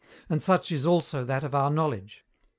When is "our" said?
1.53-1.69